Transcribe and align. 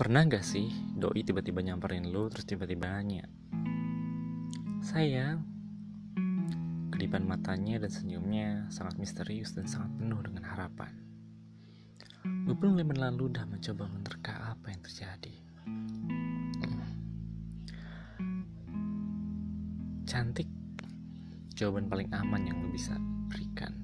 Pernah 0.00 0.24
gak 0.32 0.40
sih 0.40 0.72
doi 0.96 1.20
tiba-tiba 1.20 1.60
nyamperin 1.60 2.08
lu 2.08 2.32
terus 2.32 2.48
tiba-tiba 2.48 2.88
nanya 2.88 3.28
Sayang 4.80 5.44
Kedipan 6.88 7.28
matanya 7.28 7.84
dan 7.84 7.92
senyumnya 7.92 8.64
sangat 8.72 8.96
misterius 8.96 9.52
dan 9.52 9.68
sangat 9.68 9.92
penuh 10.00 10.24
dengan 10.24 10.48
harapan. 10.48 10.88
Beberapa 12.48 12.80
menit 12.80 12.96
lalu 12.96 13.28
dah 13.28 13.44
mencoba 13.44 13.84
menerka 13.92 14.56
apa 14.56 14.72
yang 14.72 14.80
terjadi. 14.80 15.36
Cantik 20.08 20.48
Jawaban 21.52 21.92
paling 21.92 22.08
aman 22.16 22.48
yang 22.48 22.56
lu 22.56 22.72
bisa 22.72 22.96
berikan. 23.28 23.76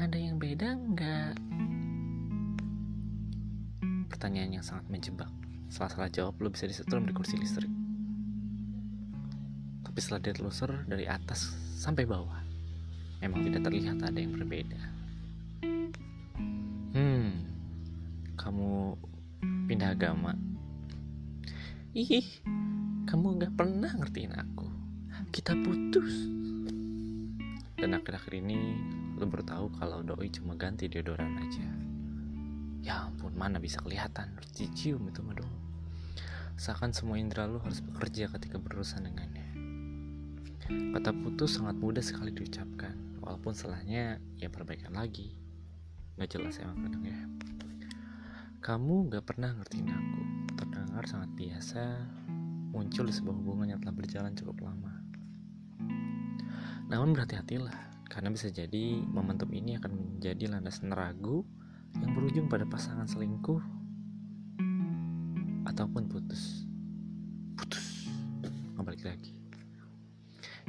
Ada 0.00 0.16
yang 0.16 0.40
beda 0.40 0.72
nggak? 0.72 1.55
Pertanyaan 4.16 4.56
yang 4.56 4.64
sangat 4.64 4.88
menjebak. 4.88 5.28
Salah-salah 5.68 6.08
jawab 6.08 6.40
lo 6.40 6.48
bisa 6.48 6.64
disetrum 6.64 7.04
di 7.04 7.12
kursi 7.12 7.36
listrik. 7.36 7.68
Tapi 9.84 9.98
setelah 10.00 10.24
dia 10.24 10.32
telusur 10.32 10.72
dari 10.88 11.04
atas 11.04 11.52
sampai 11.76 12.08
bawah, 12.08 12.40
memang 13.20 13.44
tidak 13.44 13.68
terlihat 13.68 14.00
ada 14.00 14.16
yang 14.16 14.32
berbeda. 14.32 14.80
Hmm, 16.96 17.44
kamu 18.40 18.96
pindah 19.68 19.92
agama. 19.92 20.32
Ih, 21.92 22.40
kamu 23.04 23.36
gak 23.36 23.52
pernah 23.52 23.92
ngertiin 24.00 24.32
aku. 24.32 24.64
Kita 25.28 25.52
putus. 25.60 26.24
Dan 27.76 27.92
akhir-akhir 27.92 28.32
ini 28.40 28.80
lo 29.20 29.28
baru 29.28 29.68
kalau 29.76 30.00
doi 30.00 30.32
cuma 30.32 30.56
ganti 30.56 30.88
deodoran 30.88 31.36
aja. 31.36 31.68
Ya 32.86 33.02
ampun, 33.02 33.34
mana 33.34 33.58
bisa 33.58 33.82
kelihatan, 33.82 34.38
harus 34.38 34.54
dicium 34.54 35.10
itu 35.10 35.18
mah 35.18 35.34
dong. 35.34 35.50
Seakan 36.54 36.94
semua 36.94 37.18
indera 37.18 37.50
lu 37.50 37.58
harus 37.58 37.82
bekerja 37.82 38.30
ketika 38.30 38.62
berurusan 38.62 39.10
dengannya. 39.10 39.50
Kata 40.94 41.10
putus 41.10 41.58
sangat 41.58 41.74
mudah 41.82 41.98
sekali 41.98 42.30
diucapkan, 42.30 43.18
walaupun 43.18 43.58
setelahnya 43.58 44.22
ya 44.38 44.46
perbaikan 44.46 44.94
lagi. 44.94 45.34
Gak 46.14 46.38
jelas 46.38 46.62
emang 46.62 46.86
kadang 46.86 47.04
ya. 47.10 47.18
Kamu 48.62 49.10
gak 49.10 49.34
pernah 49.34 49.50
ngertiin 49.58 49.90
aku, 49.90 50.22
terdengar 50.54 51.02
sangat 51.10 51.34
biasa, 51.34 51.82
muncul 52.70 53.10
di 53.10 53.14
sebuah 53.18 53.34
hubungan 53.34 53.74
yang 53.74 53.82
telah 53.82 53.98
berjalan 53.98 54.30
cukup 54.38 54.62
lama. 54.62 54.94
Namun 56.86 57.18
berhati-hatilah, 57.18 58.06
karena 58.06 58.30
bisa 58.30 58.46
jadi 58.46 59.02
momentum 59.02 59.50
ini 59.50 59.74
akan 59.74 59.90
menjadi 59.90 60.54
landasan 60.54 60.94
ragu 60.94 61.42
yang 62.02 62.12
berujung 62.12 62.46
pada 62.48 62.68
pasangan 62.68 63.08
selingkuh 63.08 63.60
ataupun 65.66 66.08
putus. 66.08 66.64
Putus. 67.56 68.08
Nggak 68.74 68.84
balik 68.84 69.04
lagi. 69.04 69.32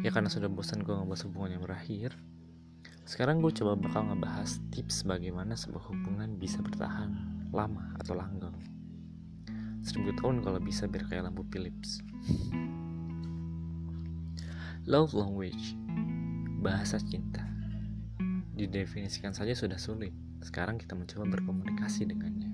Ya 0.03 0.14
karena 0.14 0.30
sudah 0.30 0.45
bosan 0.52 0.86
gue 0.86 0.94
ngebahas 0.94 1.25
hubungan 1.25 1.58
yang 1.58 1.64
berakhir. 1.64 2.14
Sekarang 3.08 3.39
gue 3.39 3.50
coba 3.55 3.80
bakal 3.80 4.11
ngebahas 4.11 4.59
tips 4.70 5.08
bagaimana 5.08 5.55
sebuah 5.55 5.89
hubungan 5.89 6.36
bisa 6.36 6.59
bertahan 6.59 7.16
lama 7.55 7.95
atau 7.98 8.14
langgeng. 8.14 8.53
Seribu 9.81 10.11
tahun 10.20 10.44
kalau 10.44 10.59
bisa 10.59 10.86
biar 10.92 11.08
kayak 11.08 11.31
lampu 11.31 11.48
Philips. 11.48 12.03
Love 14.83 15.16
language 15.16 15.73
bahasa 16.59 17.00
cinta. 17.00 17.48
Didefinisikan 18.58 19.31
saja 19.31 19.55
sudah 19.55 19.80
sulit 19.80 20.27
sekarang 20.41 20.77
kita 20.77 20.93
mencoba 20.93 21.38
berkomunikasi 21.38 22.05
dengannya. 22.09 22.52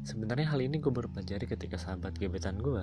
Sebenarnya 0.00 0.48
hal 0.48 0.60
ini 0.64 0.80
gue 0.80 0.88
baru 0.88 1.12
pelajari 1.12 1.44
ketika 1.44 1.76
sahabat 1.76 2.16
gebetan 2.16 2.56
gue 2.60 2.82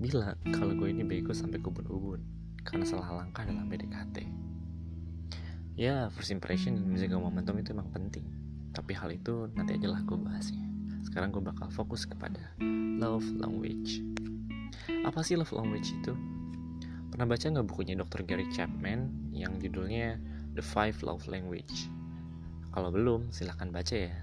bilang 0.00 0.34
kalau 0.50 0.72
gue 0.74 0.88
ini 0.90 1.04
bego 1.04 1.30
sampai 1.36 1.60
kubun-ubun 1.60 2.24
karena 2.64 2.84
salah 2.88 3.22
langkah 3.22 3.46
dalam 3.46 3.68
PDKT. 3.70 4.26
Ya, 5.78 6.12
first 6.12 6.34
impression 6.34 6.76
dan 6.76 6.90
menjaga 6.90 7.16
momentum 7.16 7.56
itu 7.56 7.72
emang 7.72 7.88
penting. 7.88 8.26
Tapi 8.74 8.92
hal 8.92 9.08
itu 9.14 9.48
nanti 9.56 9.80
aja 9.80 9.88
lah 9.88 10.02
gue 10.04 10.18
bahasnya. 10.18 10.66
Sekarang 11.06 11.32
gue 11.32 11.40
bakal 11.40 11.72
fokus 11.72 12.04
kepada 12.04 12.52
love 13.00 13.24
language. 13.40 14.04
Apa 15.06 15.24
sih 15.24 15.40
love 15.40 15.52
language 15.56 15.94
itu? 15.96 16.12
Pernah 17.10 17.26
baca 17.26 17.42
nggak 17.42 17.66
bukunya 17.66 17.94
Dr. 17.98 18.22
Gary 18.22 18.46
Chapman 18.52 19.32
yang 19.34 19.58
judulnya 19.58 20.20
The 20.54 20.62
Five 20.62 21.02
Love 21.02 21.26
Language? 21.26 21.99
Kalau 22.70 22.94
belum, 22.94 23.34
silahkan 23.34 23.66
baca 23.74 23.96
ya. 23.98 24.14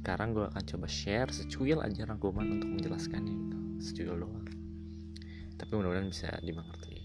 Sekarang 0.00 0.34
gue 0.34 0.48
akan 0.50 0.64
coba 0.66 0.86
share 0.90 1.30
secuil 1.30 1.78
aja 1.78 2.02
rangkuman 2.08 2.58
untuk 2.58 2.74
menjelaskannya 2.74 3.34
gitu. 3.36 3.58
Secuil 3.78 4.18
doang. 4.18 4.48
Tapi 5.54 5.70
mudah-mudahan 5.76 6.10
bisa 6.10 6.34
dimengerti. 6.42 6.98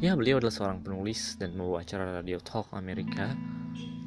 Ya, 0.00 0.16
beliau 0.16 0.40
adalah 0.40 0.54
seorang 0.54 0.80
penulis 0.80 1.36
dan 1.36 1.52
membawa 1.52 1.84
acara 1.84 2.08
radio 2.22 2.40
talk 2.40 2.72
Amerika. 2.72 3.36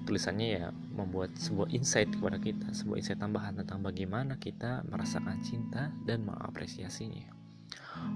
Tulisannya 0.10 0.48
ya 0.58 0.68
membuat 0.72 1.38
sebuah 1.38 1.70
insight 1.70 2.10
kepada 2.10 2.42
kita, 2.42 2.74
sebuah 2.74 2.98
insight 2.98 3.22
tambahan 3.22 3.60
tentang 3.62 3.86
bagaimana 3.86 4.42
kita 4.42 4.82
merasakan 4.90 5.40
cinta 5.46 5.94
dan 6.08 6.26
mengapresiasinya. 6.26 7.30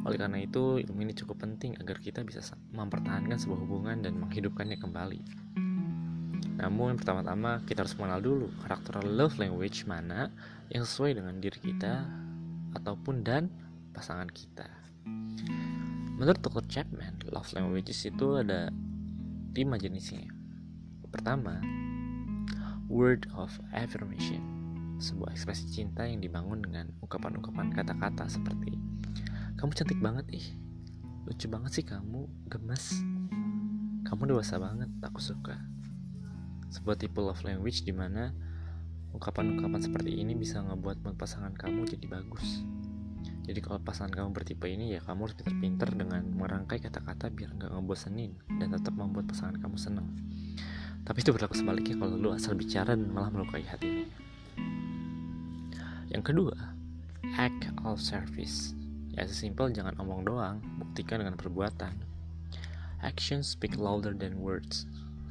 Oleh 0.04 0.18
karena 0.18 0.42
itu, 0.42 0.82
ilmu 0.82 1.06
ini 1.06 1.14
cukup 1.14 1.46
penting 1.46 1.78
agar 1.78 2.02
kita 2.02 2.26
bisa 2.26 2.42
mempertahankan 2.74 3.38
sebuah 3.38 3.60
hubungan 3.62 4.02
dan 4.02 4.18
menghidupkannya 4.20 4.82
kembali. 4.82 5.22
Namun 6.58 6.98
pertama-tama 6.98 7.62
kita 7.70 7.86
harus 7.86 7.94
mengenal 7.96 8.22
dulu 8.22 8.48
karakter 8.66 9.06
love 9.06 9.38
language 9.38 9.86
mana 9.86 10.34
yang 10.74 10.84
sesuai 10.84 11.22
dengan 11.22 11.38
diri 11.38 11.60
kita 11.62 12.04
ataupun 12.76 13.22
dan 13.22 13.50
pasangan 13.94 14.28
kita. 14.30 14.66
Menurut 16.18 16.42
Dr. 16.42 16.66
Chapman, 16.66 17.22
love 17.30 17.50
languages 17.54 18.10
itu 18.10 18.42
ada 18.42 18.74
lima 19.54 19.78
jenisnya. 19.78 20.26
Pertama, 21.14 21.62
word 22.90 23.30
of 23.38 23.54
affirmation, 23.74 24.42
sebuah 24.98 25.38
ekspresi 25.38 25.70
cinta 25.70 26.10
yang 26.10 26.20
dibangun 26.20 26.66
dengan 26.66 26.90
ungkapan-ungkapan 27.06 27.70
kata-kata 27.74 28.26
seperti 28.30 28.78
kamu 29.58 29.74
cantik 29.74 29.98
banget 29.98 30.26
ih, 30.38 30.48
lucu 31.26 31.50
banget 31.50 31.82
sih 31.82 31.86
kamu, 31.86 32.30
gemes, 32.46 33.02
kamu 34.06 34.30
dewasa 34.30 34.62
banget, 34.62 34.86
aku 35.02 35.18
suka 35.18 35.58
sebuah 36.72 37.00
tipe 37.00 37.20
love 37.20 37.42
language 37.48 37.88
di 37.88 37.94
mana 37.96 38.32
ungkapan-ungkapan 39.16 39.82
seperti 39.82 40.20
ini 40.20 40.36
bisa 40.36 40.62
ngebuat 40.62 41.02
mood 41.02 41.16
pasangan 41.16 41.56
kamu 41.56 41.88
jadi 41.88 42.06
bagus. 42.06 42.64
Jadi 43.48 43.64
kalau 43.64 43.80
pasangan 43.80 44.12
kamu 44.12 44.30
bertipe 44.36 44.68
ini 44.68 44.94
ya 44.94 45.00
kamu 45.00 45.32
harus 45.32 45.36
pinter-pinter 45.40 45.90
dengan 45.96 46.24
merangkai 46.36 46.84
kata-kata 46.84 47.32
biar 47.32 47.56
nggak 47.56 47.72
ngebosenin 47.72 48.36
dan 48.60 48.76
tetap 48.76 48.92
membuat 48.92 49.32
pasangan 49.32 49.56
kamu 49.56 49.80
senang. 49.80 50.08
Tapi 51.08 51.24
itu 51.24 51.32
berlaku 51.32 51.56
sebaliknya 51.56 51.96
kalau 51.96 52.20
lu 52.20 52.36
asal 52.36 52.60
bicara 52.60 52.92
dan 52.92 53.08
malah 53.08 53.32
melukai 53.32 53.64
hatinya. 53.64 54.04
Yang 56.12 56.24
kedua, 56.36 56.56
act 57.40 57.72
of 57.88 58.04
service. 58.04 58.76
Ya 59.16 59.24
sesimpel 59.24 59.72
jangan 59.72 59.96
omong 60.04 60.28
doang, 60.28 60.60
buktikan 60.84 61.24
dengan 61.24 61.40
perbuatan. 61.40 61.96
Actions 63.00 63.48
speak 63.56 63.80
louder 63.80 64.12
than 64.12 64.44
words. 64.44 64.84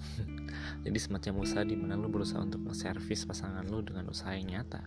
Jadi 0.84 0.98
semacam 0.98 1.42
usaha 1.42 1.62
di 1.66 1.74
mana 1.74 1.98
lu 1.98 2.08
berusaha 2.08 2.40
untuk 2.42 2.62
menservis 2.62 3.26
pasangan 3.26 3.66
lu 3.66 3.82
dengan 3.82 4.08
usaha 4.10 4.32
yang 4.34 4.58
nyata. 4.58 4.84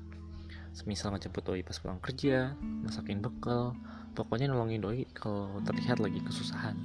Semisal 0.73 1.11
ngejemput 1.15 1.43
doi 1.43 1.61
pas 1.65 1.77
pulang 1.81 1.99
kerja, 1.99 2.53
masakin 2.85 3.19
bekal, 3.19 3.73
pokoknya 4.13 4.51
nolongin 4.53 4.81
doi 4.81 5.03
kalau 5.17 5.57
terlihat 5.65 5.97
lagi 5.97 6.21
kesusahan. 6.21 6.77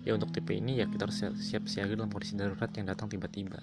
Ya 0.00 0.16
untuk 0.16 0.32
tipe 0.32 0.56
ini 0.56 0.80
ya 0.80 0.88
kita 0.88 1.04
harus 1.04 1.20
siap 1.44 1.68
siaga 1.68 1.92
dalam 1.92 2.08
kondisi 2.08 2.32
darurat 2.32 2.72
yang 2.72 2.88
datang 2.88 3.12
tiba-tiba. 3.12 3.60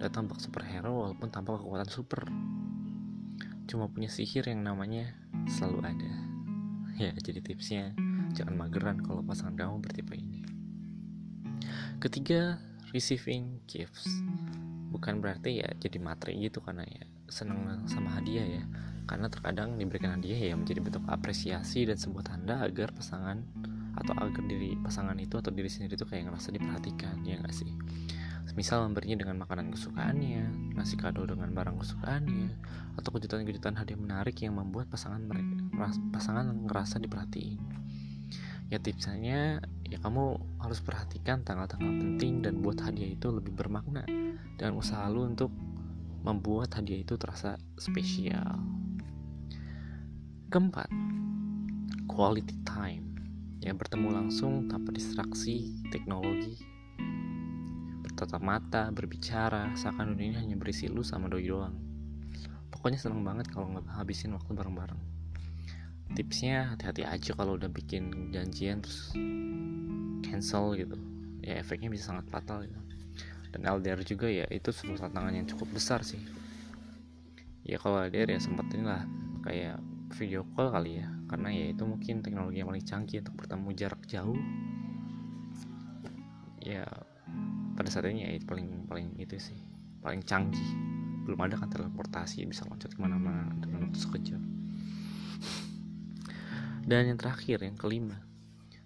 Datang 0.00 0.24
bak 0.24 0.40
superhero 0.40 1.04
walaupun 1.04 1.28
tanpa 1.28 1.60
kekuatan 1.60 1.90
super. 1.92 2.24
Cuma 3.68 3.92
punya 3.92 4.08
sihir 4.08 4.48
yang 4.48 4.64
namanya 4.64 5.12
selalu 5.48 5.80
ada. 5.84 6.12
Ya 6.92 7.08
jadi 7.16 7.40
tipsnya 7.40 7.96
jangan 8.36 8.54
mageran 8.54 9.00
kalau 9.00 9.24
pasangan 9.24 9.56
kamu 9.56 9.80
bertipe 9.80 10.12
ini. 10.12 10.41
Ketiga, 12.02 12.58
receiving 12.90 13.62
gifts. 13.70 14.10
Bukan 14.90 15.22
berarti 15.22 15.62
ya 15.62 15.70
jadi 15.78 16.02
materi 16.02 16.34
gitu 16.42 16.58
karena 16.58 16.82
ya 16.82 17.06
seneng 17.30 17.62
sama 17.86 18.18
hadiah 18.18 18.42
ya. 18.42 18.66
Karena 19.06 19.30
terkadang 19.30 19.78
diberikan 19.78 20.18
hadiah 20.18 20.50
ya 20.50 20.58
menjadi 20.58 20.82
bentuk 20.82 21.06
apresiasi 21.06 21.86
dan 21.86 21.94
sebuah 21.94 22.26
tanda 22.26 22.58
agar 22.58 22.90
pasangan 22.90 23.46
atau 23.94 24.18
agar 24.18 24.42
diri 24.50 24.74
pasangan 24.82 25.14
itu 25.14 25.38
atau 25.38 25.54
diri 25.54 25.70
sendiri 25.70 25.94
itu 25.94 26.02
kayak 26.02 26.26
ngerasa 26.26 26.50
diperhatikan 26.50 27.22
ya 27.22 27.38
gak 27.38 27.54
sih? 27.54 27.70
Misal 28.58 28.82
memberinya 28.82 29.22
dengan 29.22 29.38
makanan 29.38 29.70
kesukaannya 29.70 30.74
ngasih 30.74 30.98
kado 30.98 31.22
dengan 31.22 31.54
barang 31.54 31.86
kesukaannya 31.86 32.50
atau 32.98 33.14
kejutan-kejutan 33.14 33.78
hadiah 33.78 34.00
menarik 34.02 34.42
yang 34.42 34.58
membuat 34.58 34.90
pasangan 34.90 35.22
mereka 35.22 35.54
pasangan 36.10 36.50
ngerasa 36.66 36.98
diperhatiin 36.98 37.62
ya 38.72 38.80
tipsnya 38.80 39.60
ya 39.84 39.98
kamu 40.00 40.40
harus 40.56 40.80
perhatikan 40.80 41.44
tanggal-tanggal 41.44 41.92
penting 41.92 42.40
dan 42.40 42.64
buat 42.64 42.80
hadiah 42.80 43.12
itu 43.12 43.28
lebih 43.28 43.52
bermakna 43.52 44.00
dan 44.56 44.72
usaha 44.72 45.04
lu 45.12 45.28
untuk 45.28 45.52
membuat 46.24 46.72
hadiah 46.80 47.04
itu 47.04 47.20
terasa 47.20 47.60
spesial. 47.76 48.56
Keempat, 50.48 50.88
quality 52.08 52.56
time. 52.64 53.12
Ya 53.60 53.76
bertemu 53.76 54.08
langsung 54.08 54.72
tanpa 54.72 54.96
distraksi 54.96 55.76
teknologi. 55.92 56.56
Bertatap 58.08 58.40
mata, 58.40 58.88
berbicara, 58.88 59.76
seakan 59.76 60.16
dunia 60.16 60.32
ini 60.32 60.36
hanya 60.40 60.56
berisi 60.56 60.88
lu 60.88 61.04
sama 61.04 61.28
doi 61.28 61.44
doang. 61.44 61.76
Pokoknya 62.72 62.96
seneng 62.96 63.20
banget 63.20 63.52
kalau 63.52 63.68
habisin 63.84 64.32
waktu 64.32 64.56
bareng-bareng. 64.56 65.21
Tipsnya 66.12 66.76
hati-hati 66.76 67.08
aja 67.08 67.32
kalau 67.32 67.56
udah 67.56 67.72
bikin 67.72 68.28
janjian 68.36 68.84
terus 68.84 69.16
cancel 70.20 70.76
gitu. 70.76 70.96
Ya 71.40 71.56
efeknya 71.56 71.88
bisa 71.88 72.12
sangat 72.12 72.28
fatal 72.28 72.68
gitu. 72.68 72.76
Dan 73.52 73.64
LDR 73.64 74.00
juga 74.04 74.28
ya 74.28 74.44
itu 74.52 74.68
sebuah 74.72 75.08
tantangan 75.08 75.32
yang 75.32 75.48
cukup 75.48 75.72
besar 75.72 76.04
sih. 76.04 76.20
Ya 77.64 77.80
kalau 77.80 78.04
LDR 78.04 78.28
ya 78.36 78.40
sempat 78.40 78.68
inilah 78.76 79.08
kayak 79.40 79.80
video 80.12 80.44
call 80.52 80.68
kali 80.68 81.00
ya. 81.00 81.08
Karena 81.32 81.48
ya 81.48 81.72
itu 81.72 81.88
mungkin 81.88 82.20
teknologi 82.20 82.60
yang 82.60 82.68
paling 82.68 82.84
canggih 82.84 83.24
untuk 83.24 83.34
bertemu 83.40 83.68
jarak 83.72 84.02
jauh. 84.04 84.36
Ya 86.60 86.84
pada 87.72 87.88
saat 87.88 88.04
ini 88.12 88.28
ya 88.28 88.36
itu 88.36 88.44
paling 88.44 88.84
paling 88.84 89.16
itu 89.16 89.40
sih 89.40 89.56
paling 90.04 90.20
canggih. 90.28 90.68
Belum 91.24 91.40
ada 91.40 91.56
kan 91.56 91.72
teleportasi 91.72 92.44
bisa 92.44 92.68
loncat 92.68 92.92
ke 92.92 93.00
mana-mana 93.00 93.48
dengan 93.56 93.88
waktu 93.88 93.96
sekejap 93.96 94.61
dan 96.86 97.10
yang 97.10 97.18
terakhir 97.18 97.62
yang 97.62 97.78
kelima 97.78 98.20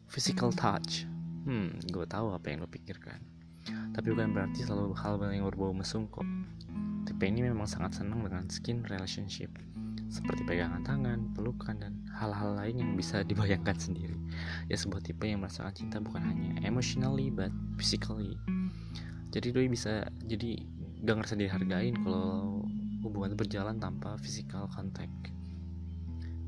physical 0.07 0.53
touch 0.53 1.09
hmm 1.49 1.81
gue 1.91 2.07
tahu 2.09 2.33
apa 2.33 2.47
yang 2.53 2.65
lo 2.65 2.69
pikirkan 2.69 3.37
tapi 3.97 4.13
bukan 4.13 4.37
berarti 4.37 4.61
selalu 4.63 4.93
hal 4.93 5.17
yang 5.33 5.49
berbau 5.49 5.73
mesum 5.73 6.05
kok. 6.13 6.27
Tipe 7.09 7.25
ini 7.25 7.41
memang 7.47 7.65
sangat 7.65 8.03
senang 8.03 8.21
dengan 8.21 8.45
skin 8.51 8.85
relationship, 8.87 9.49
seperti 10.11 10.43
pegangan 10.45 10.83
tangan, 10.85 11.33
pelukan, 11.33 11.81
dan 11.81 12.05
hal-hal 12.13 12.59
lain 12.59 12.83
yang 12.83 12.91
bisa 12.93 13.25
dibayangkan 13.25 13.79
sendiri. 13.79 14.13
Ya 14.69 14.77
sebuah 14.77 15.01
tipe 15.01 15.25
yang 15.25 15.41
merasakan 15.41 15.73
cinta 15.73 15.97
bukan 16.03 16.23
hanya 16.23 16.61
emotionally 16.67 17.33
but 17.33 17.49
physically. 17.81 18.37
Jadi 19.33 19.55
doi 19.55 19.69
bisa 19.71 20.07
jadi 20.29 20.61
gak 21.07 21.17
ngerasa 21.23 21.37
dihargain 21.41 21.97
kalau 22.03 22.61
hubungan 23.01 23.33
berjalan 23.33 23.81
tanpa 23.81 24.19
physical 24.19 24.67
contact. 24.69 25.33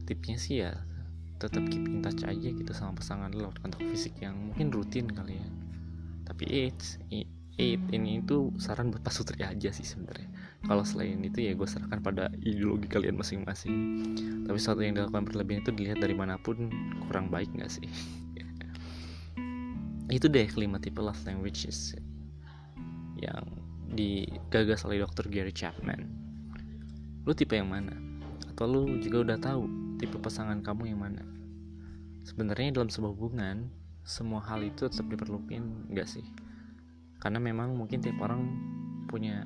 Tipnya 0.04 0.36
sih 0.36 0.64
ya 0.68 0.72
tetap 1.38 1.62
keep 1.70 1.86
in 1.86 2.02
touch 2.02 2.26
aja 2.26 2.48
gitu 2.50 2.72
sama 2.74 2.98
pasangan 2.98 3.30
lo 3.30 3.54
kontak 3.62 3.78
fisik 3.86 4.14
yang 4.18 4.34
mungkin 4.50 4.74
rutin 4.74 5.06
kali 5.06 5.38
ya. 5.38 5.48
Tapi 6.26 6.44
it's 6.68 6.98
it 7.08 7.30
ini 7.90 8.22
itu 8.22 8.54
saran 8.62 8.94
buat 8.94 9.02
pasutri 9.02 9.42
aja 9.42 9.70
sih 9.74 9.82
sebenarnya. 9.82 10.30
Kalau 10.66 10.86
selain 10.86 11.18
itu 11.22 11.42
ya 11.42 11.58
gue 11.58 11.66
serahkan 11.66 11.98
pada 12.02 12.30
ideologi 12.42 12.86
kalian 12.86 13.18
masing-masing. 13.18 13.74
Tapi 14.46 14.58
sesuatu 14.58 14.82
yang 14.82 14.94
dilakukan 14.94 15.26
berlebihan 15.26 15.66
itu 15.66 15.74
dilihat 15.74 15.98
dari 15.98 16.14
mana 16.14 16.38
pun 16.38 16.70
kurang 17.06 17.30
baik 17.30 17.50
nggak 17.54 17.70
sih? 17.70 17.86
Itu 20.08 20.30
deh 20.30 20.46
kelima 20.48 20.80
tipe 20.80 21.02
love 21.02 21.20
languages 21.28 21.92
yang 23.18 23.44
digagas 23.92 24.86
oleh 24.86 25.02
Dr. 25.02 25.26
Gary 25.28 25.52
Chapman. 25.52 26.06
Lu 27.26 27.34
tipe 27.34 27.58
yang 27.58 27.68
mana? 27.68 27.92
Atau 28.54 28.70
lu 28.70 28.82
juga 29.02 29.34
udah 29.34 29.38
tahu 29.38 29.77
tipe 29.98 30.16
pasangan 30.22 30.62
kamu 30.62 30.94
yang 30.94 31.02
mana? 31.02 31.26
Sebenarnya 32.22 32.70
dalam 32.70 32.88
sebuah 32.88 33.12
hubungan 33.18 33.68
semua 34.06 34.40
hal 34.46 34.62
itu 34.64 34.86
tetap 34.86 35.10
diperlukan 35.10 35.90
nggak 35.90 36.08
sih? 36.08 36.24
Karena 37.18 37.42
memang 37.42 37.74
mungkin 37.74 37.98
tiap 37.98 38.22
orang 38.22 38.46
punya 39.10 39.44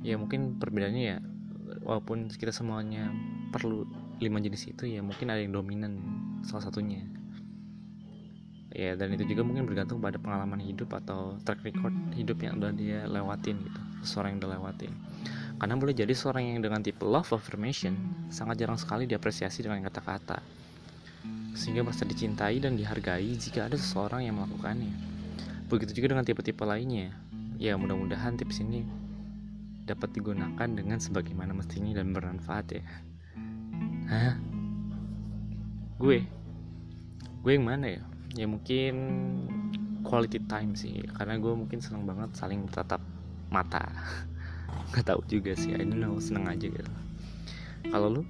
ya 0.00 0.16
mungkin 0.16 0.56
perbedaannya 0.56 1.02
ya 1.04 1.18
walaupun 1.84 2.32
kita 2.32 2.54
semuanya 2.54 3.12
perlu 3.50 3.84
lima 4.22 4.40
jenis 4.40 4.72
itu 4.72 4.88
ya 4.88 5.04
mungkin 5.04 5.28
ada 5.28 5.44
yang 5.44 5.52
dominan 5.52 6.00
salah 6.42 6.66
satunya. 6.66 7.04
Ya 8.76 8.92
dan 8.92 9.12
itu 9.12 9.24
juga 9.24 9.40
mungkin 9.44 9.64
bergantung 9.64 10.04
pada 10.04 10.20
pengalaman 10.20 10.60
hidup 10.60 10.92
atau 10.92 11.40
track 11.44 11.64
record 11.64 11.92
hidup 12.12 12.36
yang 12.44 12.60
udah 12.60 12.72
dia 12.76 13.08
lewatin 13.08 13.56
gitu 13.60 13.80
seorang 14.04 14.36
yang 14.36 14.40
udah 14.44 14.52
lewatin 14.60 14.92
karena 15.56 15.74
boleh 15.76 15.94
jadi 15.96 16.12
seorang 16.12 16.52
yang 16.52 16.60
dengan 16.60 16.84
tipe 16.84 17.04
love 17.04 17.32
affirmation 17.32 17.96
sangat 18.28 18.60
jarang 18.60 18.76
sekali 18.76 19.08
diapresiasi 19.08 19.64
dengan 19.64 19.80
kata-kata 19.86 20.38
sehingga 21.56 21.80
merasa 21.80 22.04
dicintai 22.04 22.60
dan 22.60 22.76
dihargai 22.76 23.32
jika 23.40 23.66
ada 23.66 23.80
seseorang 23.80 24.28
yang 24.28 24.36
melakukannya 24.36 25.16
Begitu 25.66 25.98
juga 25.98 26.14
dengan 26.14 26.22
tipe-tipe 26.22 26.62
lainnya. 26.62 27.10
Ya 27.58 27.74
mudah-mudahan 27.74 28.38
tips 28.38 28.62
ini 28.62 28.86
dapat 29.82 30.14
digunakan 30.14 30.68
dengan 30.70 30.98
sebagaimana 31.02 31.50
mestinya 31.58 31.98
dan 31.98 32.14
bermanfaat 32.14 32.66
ya. 32.70 32.84
Hah? 34.06 34.38
Gue? 35.98 36.22
Gue 37.42 37.52
yang 37.58 37.66
mana 37.66 37.98
ya? 37.98 38.02
Ya 38.38 38.46
mungkin 38.46 38.94
quality 40.06 40.38
time 40.46 40.78
sih 40.78 41.02
karena 41.18 41.34
gue 41.34 41.50
mungkin 41.50 41.82
seneng 41.82 42.06
banget 42.06 42.30
saling 42.38 42.70
tatap 42.70 43.02
mata 43.50 43.82
nggak 44.92 45.06
tahu 45.06 45.20
juga 45.26 45.52
sih 45.58 45.74
I 45.74 45.82
don't 45.82 45.98
know 45.98 46.18
seneng 46.18 46.46
aja 46.46 46.66
gitu. 46.66 46.92
Kalau 47.90 48.20
lu? 48.20 48.22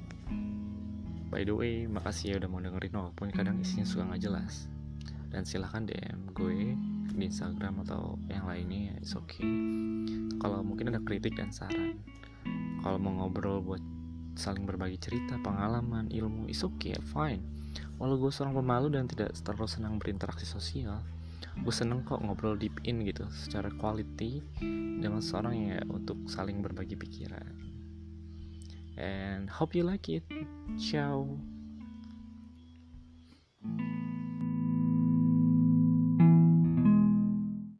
By 1.33 1.43
the 1.43 1.53
way 1.53 1.85
makasih 1.91 2.33
ya 2.33 2.35
udah 2.39 2.49
mau 2.49 2.61
dengerin 2.63 2.95
walaupun 2.95 3.29
kadang 3.35 3.61
isinya 3.61 3.85
suka 3.89 4.07
nggak 4.09 4.23
jelas. 4.23 4.71
Dan 5.29 5.43
silahkan 5.43 5.85
DM 5.85 6.33
gue 6.33 6.79
di 7.17 7.25
Instagram 7.25 7.83
atau 7.89 8.21
yang 8.29 8.45
lainnya 8.45 8.93
ya 8.93 8.95
it's 9.01 9.17
okay. 9.17 9.45
Kalau 10.39 10.61
mungkin 10.61 10.93
ada 10.93 11.01
kritik 11.03 11.35
dan 11.35 11.51
saran 11.51 11.99
kalau 12.85 13.03
mau 13.03 13.25
ngobrol 13.25 13.65
buat 13.65 13.83
saling 14.37 14.69
berbagi 14.69 15.01
cerita 15.01 15.41
pengalaman 15.41 16.13
ilmu 16.13 16.47
it's 16.47 16.63
okay 16.63 16.95
fine. 17.11 17.43
Walau 17.97 18.21
gue 18.21 18.29
seorang 18.29 18.55
pemalu 18.55 18.93
dan 18.93 19.09
tidak 19.09 19.33
terlalu 19.41 19.69
senang 19.69 19.97
berinteraksi 19.97 20.45
sosial 20.45 21.01
gue 21.57 21.75
seneng 21.75 22.05
kok 22.05 22.21
ngobrol 22.21 22.55
deep 22.55 22.77
in 22.85 23.03
gitu 23.03 23.25
secara 23.33 23.73
quality 23.75 24.45
dengan 25.01 25.19
seorang 25.25 25.77
ya 25.77 25.81
untuk 25.89 26.29
saling 26.29 26.61
berbagi 26.61 26.95
pikiran. 26.95 27.57
And 28.97 29.49
hope 29.53 29.77
you 29.77 29.85
like 29.85 30.09
it. 30.09 30.25
Ciao. 30.81 31.37